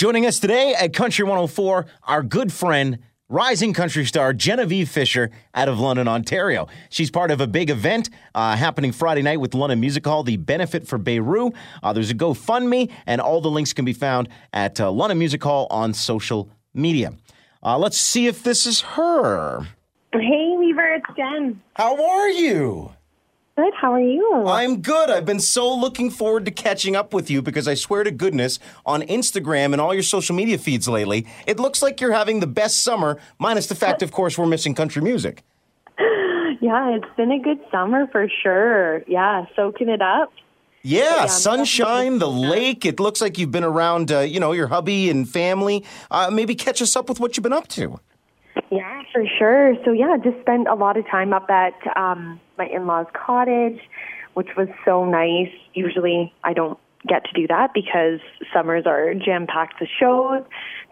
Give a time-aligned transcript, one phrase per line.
[0.00, 5.68] Joining us today at Country 104, our good friend, rising country star Genevieve Fisher out
[5.68, 6.68] of London, Ontario.
[6.88, 10.38] She's part of a big event uh, happening Friday night with London Music Hall, the
[10.38, 11.52] Benefit for Beirut.
[11.82, 15.44] Uh, there's a GoFundMe, and all the links can be found at uh, London Music
[15.44, 17.12] Hall on social media.
[17.62, 19.66] Uh, let's see if this is her.
[20.14, 21.60] Hey, Weaver, it's Jen.
[21.74, 22.92] How are you?
[23.60, 23.74] Good.
[23.74, 24.46] How are you?
[24.46, 25.10] I'm good.
[25.10, 28.58] I've been so looking forward to catching up with you because I swear to goodness,
[28.86, 32.46] on Instagram and all your social media feeds lately, it looks like you're having the
[32.46, 35.42] best summer, minus the fact, of course, we're missing country music.
[35.98, 39.02] yeah, it's been a good summer for sure.
[39.06, 40.32] Yeah, soaking it up.
[40.82, 42.86] Yeah, Yeah, sunshine, the lake.
[42.86, 45.84] It looks like you've been around, uh, you know, your hubby and family.
[46.10, 48.00] Uh, maybe catch us up with what you've been up to.
[48.70, 49.74] Yeah, for sure.
[49.84, 53.80] So yeah, just spent a lot of time up at um, my in-laws' cottage,
[54.34, 55.52] which was so nice.
[55.74, 58.20] Usually, I don't get to do that because
[58.52, 60.42] summers are jam-packed with shows.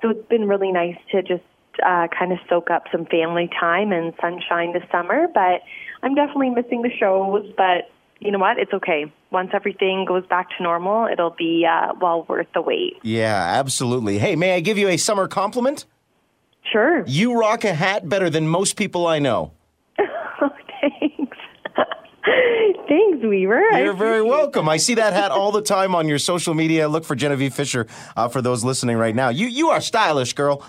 [0.03, 1.45] So it's been really nice to just
[1.87, 5.29] uh, kind of soak up some family time and sunshine this summer.
[5.33, 5.63] But
[6.03, 7.47] I'm definitely missing the shows.
[7.57, 8.59] But you know what?
[8.59, 9.13] It's okay.
[9.31, 12.95] Once everything goes back to normal, it'll be uh, well worth the wait.
[13.03, 14.19] Yeah, absolutely.
[14.19, 15.85] Hey, may I give you a summer compliment?
[16.73, 17.05] Sure.
[17.07, 19.53] You rock a hat better than most people I know.
[19.99, 21.37] Thanks.
[22.89, 23.61] Thanks, Weaver.
[23.79, 24.69] You're very welcome.
[24.69, 26.89] I see that hat all the time on your social media.
[26.89, 27.87] Look for Genevieve Fisher
[28.17, 29.29] uh, for those listening right now.
[29.29, 30.65] You you are stylish, girl.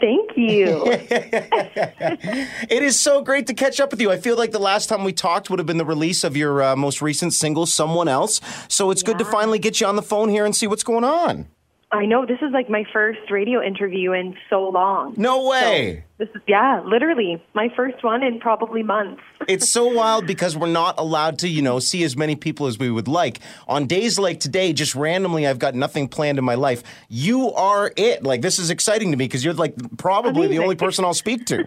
[0.00, 0.84] Thank you.
[0.86, 4.12] It is so great to catch up with you.
[4.12, 6.62] I feel like the last time we talked would have been the release of your
[6.62, 10.02] uh, most recent single, "Someone Else." So it's good to finally get you on the
[10.02, 11.48] phone here and see what's going on.
[11.92, 15.14] I know this is like my first radio interview in so long.
[15.16, 16.04] No way.
[16.18, 19.22] This is yeah, literally my first one in probably months.
[19.48, 22.78] It's so wild because we're not allowed to, you know, see as many people as
[22.78, 23.40] we would like.
[23.66, 26.84] On days like today, just randomly, I've got nothing planned in my life.
[27.08, 28.22] You are it.
[28.22, 31.46] Like, this is exciting to me because you're like probably the only person I'll speak
[31.46, 31.64] to.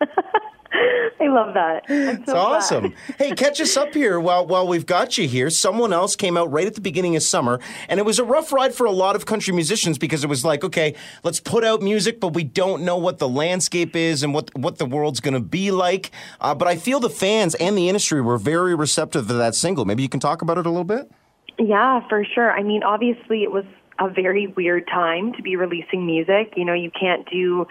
[1.28, 1.84] I love that.
[1.88, 2.94] So It's awesome.
[3.18, 5.50] hey, catch us up here while while we've got you here.
[5.50, 8.52] Someone else came out right at the beginning of summer, and it was a rough
[8.52, 11.82] ride for a lot of country musicians because it was like, okay, let's put out
[11.82, 15.34] music, but we don't know what the landscape is and what what the world's going
[15.34, 16.10] to be like.
[16.40, 19.84] Uh, but I feel the fans and the industry were very receptive to that single.
[19.84, 21.10] Maybe you can talk about it a little bit.
[21.58, 22.52] Yeah, for sure.
[22.52, 23.64] I mean, obviously, it was
[23.98, 26.54] a very weird time to be releasing music.
[26.56, 27.66] You know, you can't do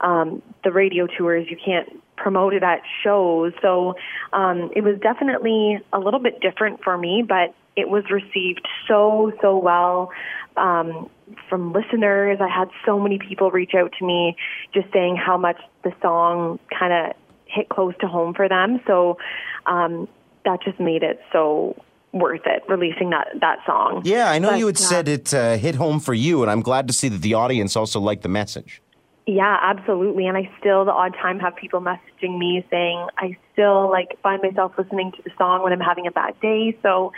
[0.00, 1.88] um, the radio tours, you can't
[2.24, 3.52] promote it at shows.
[3.60, 3.96] So
[4.32, 9.30] um, it was definitely a little bit different for me, but it was received so,
[9.42, 10.10] so well.
[10.56, 11.10] Um,
[11.50, 14.36] from listeners, I had so many people reach out to me
[14.72, 18.80] just saying how much the song kind of hit close to home for them.
[18.86, 19.18] So
[19.66, 20.08] um,
[20.46, 21.76] that just made it so
[22.14, 24.00] worth it releasing that that song.
[24.04, 26.50] Yeah, I know But, you had uh, said it uh, hit home for you, and
[26.50, 28.80] I'm glad to see that the audience also liked the message.
[29.26, 30.26] Yeah, absolutely.
[30.26, 34.42] And I still the odd time have people messaging me saying I still like find
[34.42, 36.76] myself listening to the song when I'm having a bad day.
[36.82, 37.12] So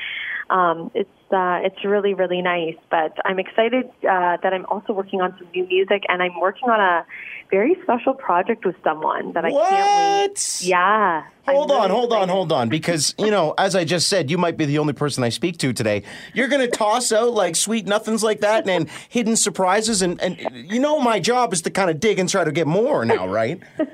[0.51, 2.77] um, it's uh, it's really really nice.
[2.91, 6.69] But I'm excited uh, that I'm also working on some new music, and I'm working
[6.69, 7.07] on a
[7.51, 10.31] very special project with someone that I can't wait.
[10.31, 10.61] What?
[10.63, 11.25] Yeah.
[11.49, 12.69] I'm Hold on, really hold on, hold on.
[12.69, 15.59] Because, you know, as I just said, you might be the only person I speak
[15.59, 16.03] to today.
[16.35, 20.03] You're going to toss out like sweet nothings like that and, hidden surprises.
[20.03, 22.67] And, and you know, my job is to kind of dig and try to get
[22.67, 23.61] more now, right?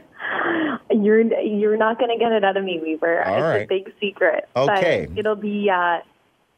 [0.91, 3.25] You're you're not going to get it out of me, Weaver.
[3.25, 3.63] All it's right.
[3.63, 4.47] a big secret.
[4.55, 5.09] Okay.
[5.17, 6.01] It'll be uh,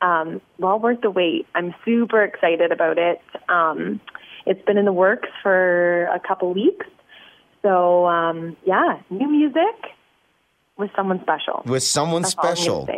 [0.04, 1.46] um, well worth the wait.
[1.54, 3.20] I'm super excited about it.
[3.48, 4.00] Um,
[4.46, 6.86] it's been in the works for a couple weeks.
[7.62, 9.76] So um, yeah, new music
[10.76, 11.62] with someone special.
[11.64, 12.88] With someone That's all I'm gonna special.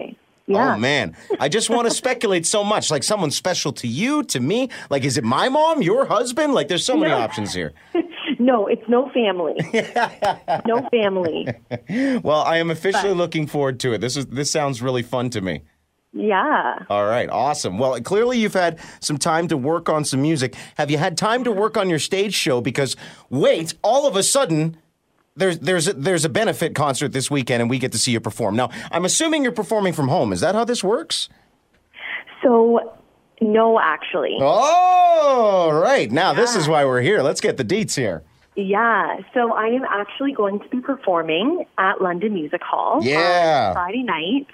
[0.49, 0.75] Yeah.
[0.75, 1.17] Oh, man.
[1.41, 2.91] I just want to speculate so much.
[2.91, 4.69] Like someone special to you, to me.
[4.91, 6.55] Like, is it my mom, your husband?
[6.55, 7.19] Like, there's so many No.
[7.19, 7.73] options here.
[8.39, 9.55] No, it's no family.
[10.67, 11.47] no family.
[12.23, 14.03] Well, I am officially looking forward to it.
[14.03, 15.63] This is this sounds really fun to me.
[16.19, 16.79] Yeah.
[16.89, 17.79] All right, awesome.
[17.79, 20.55] Well, clearly you've had some time to work on some music.
[20.79, 22.61] Have you had time to work on your stage show?
[22.63, 22.97] Because
[23.29, 24.79] wait, all of a sudden,
[25.37, 28.21] there's there's a, there's a benefit concert this weekend, and we get to see you
[28.21, 28.57] perform.
[28.57, 30.33] Now, I'm assuming you're performing from home.
[30.33, 31.29] Is that how this works?
[32.43, 32.97] So
[33.43, 34.39] no, actually.
[34.41, 36.11] Oh, right.
[36.11, 37.21] Now this is why we're here.
[37.23, 38.23] Let's get the deets here.
[38.59, 43.67] Yeah, so I am actually going to be performing at London Music Hall um, Yeah.
[43.69, 44.47] on Friday night,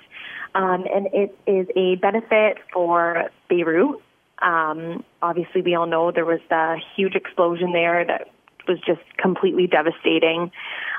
[0.55, 4.01] um, and it is a benefit for Beirut.
[4.41, 8.29] Um, obviously, we all know there was the huge explosion there that
[8.69, 10.51] was just completely devastating.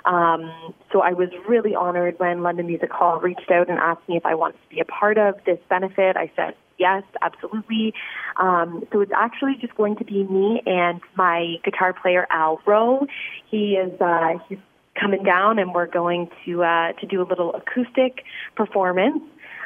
[0.05, 4.17] Um, so I was really honored when London Music Hall reached out and asked me
[4.17, 6.17] if I wanted to be a part of this benefit.
[6.17, 7.93] I said yes, absolutely.
[8.37, 13.07] Um, so it's actually just going to be me and my guitar player Al Rowe.
[13.49, 14.59] He is uh, he's
[14.99, 18.23] coming down, and we're going to uh, to do a little acoustic
[18.55, 19.23] performance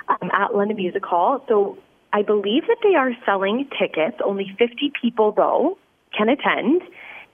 [0.09, 1.43] um, at London Music Hall.
[1.47, 1.77] So
[2.13, 4.17] I believe that they are selling tickets.
[4.23, 5.77] Only 50 people though
[6.17, 6.81] can attend.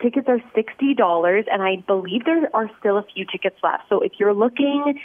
[0.02, 3.84] Tickets are $60, and I believe there are still a few tickets left.
[3.88, 5.00] So if you're looking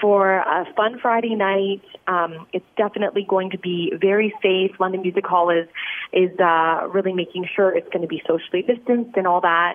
[0.00, 4.78] for a fun Friday night, um, it's definitely going to be very safe.
[4.78, 5.68] London Music Hall is
[6.12, 9.74] is uh, really making sure it's going to be socially distanced and all that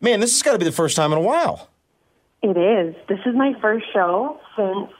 [0.00, 1.68] man, this has got to be the first time in a while.
[2.42, 2.94] It is.
[3.08, 4.90] This is my first show since,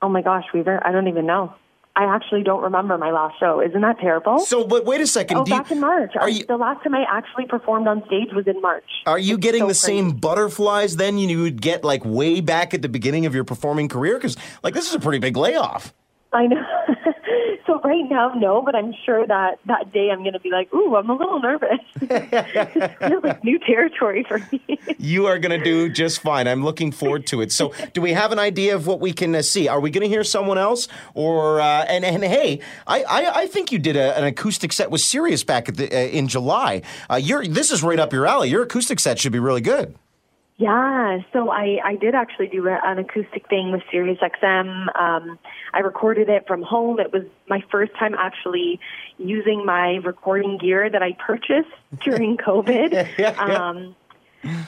[0.00, 1.54] oh my gosh, Weaver, I don't even know.
[1.94, 3.60] I actually don't remember my last show.
[3.60, 4.38] Isn't that terrible?
[4.40, 5.36] So, but wait a second.
[5.38, 6.12] oh, do you- back in March.
[6.18, 8.84] Are you, the last time I actually performed on stage was in March.
[9.06, 9.86] Are you It's getting so the crazy.
[9.98, 13.88] same butterflies then you would get like way back at the beginning of your performing
[13.88, 14.14] career?
[14.14, 15.92] Because like this is a pretty big layoff.
[16.32, 16.56] I know.
[17.72, 20.72] so right now, no, but I'm sure that that day I'm going to be like,
[20.74, 21.78] ooh, I'm a little nervous.
[22.00, 24.60] this feels like new territory for me.
[24.98, 26.46] You are going to do just fine.
[26.46, 27.50] I'm looking forward to it.
[27.50, 29.66] So, do we have an idea of what we can uh, see?
[29.66, 33.46] Are we going to hear someone else, or uh, and and hey, I, I I
[33.46, 36.82] think you did a, an acoustic set with Sirius back the, uh, in July.
[37.10, 38.48] Uh, you're this is right up your alley.
[38.48, 39.96] Your acoustic set should be really good.
[40.58, 44.94] Yeah, so I, I did actually do a, an acoustic thing with Sirius XM.
[44.96, 45.38] Um,
[45.72, 47.00] I recorded it from home.
[47.00, 48.78] It was my first time actually
[49.18, 51.70] using my recording gear that I purchased
[52.04, 52.92] during COVID.
[52.92, 53.30] Yeah, yeah.
[53.30, 53.96] Um,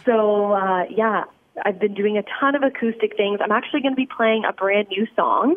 [0.05, 1.25] so uh, yeah,
[1.65, 3.41] I've been doing a ton of acoustic things.
[3.43, 5.57] I'm actually going to be playing a brand new song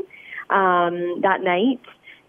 [0.49, 1.79] um, that night.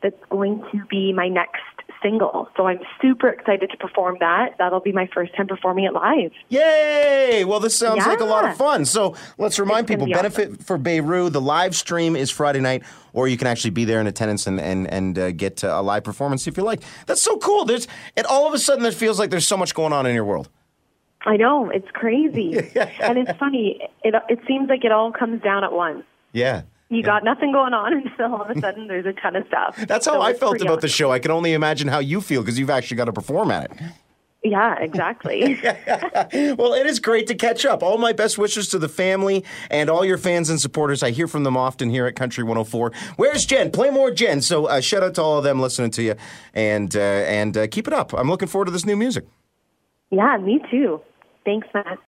[0.02, 1.62] That's going to be my next
[2.02, 2.48] single.
[2.56, 4.56] So I'm super excited to perform that.
[4.58, 6.32] That'll be my first time performing it live.
[6.48, 7.44] Yay!
[7.44, 8.84] Well, this sounds like a lot of fun.
[8.84, 11.32] So let's remind people: be benefit for Beirut.
[11.32, 14.60] The live stream is Friday night, or you can actually be there in attendance and
[14.60, 16.82] and and uh, get uh, a live performance if you like.
[17.06, 17.64] That's so cool.
[17.64, 17.86] There's
[18.16, 20.24] and all of a sudden, it feels like there's so much going on in your
[20.24, 20.48] world.
[21.22, 22.56] I know it's crazy,
[23.00, 23.80] and it's funny.
[24.04, 26.04] It it seems like it all comes down at once.
[26.32, 26.62] Yeah.
[26.90, 29.76] You got nothing going on until all of a sudden there's a ton of stuff.
[29.86, 31.10] That's how So I felt about the show.
[31.10, 33.78] I can only imagine how you feel because you've actually got to perform at it.
[34.44, 35.60] Yeah, exactly.
[36.32, 37.82] Well, it is great to catch up.
[37.82, 41.02] All my best wishes to the family and all your fans and supporters.
[41.02, 42.92] I hear from them often here at Country 104.
[43.16, 43.70] Where's Jen?
[43.70, 44.40] Play more Jen.
[44.40, 46.14] So uh, shout out to all of them listening to you
[46.54, 48.12] and uh, and uh, keep it up.
[48.14, 49.24] I'm looking forward to this new music.
[50.10, 51.00] yeah, me too.
[51.44, 51.98] Thanks, Matt.